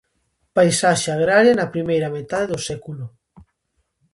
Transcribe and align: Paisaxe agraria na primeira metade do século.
Paisaxe 0.55 1.09
agraria 1.13 1.57
na 1.57 1.71
primeira 1.73 2.13
metade 2.17 2.49
do 2.51 2.59
século. 2.67 3.05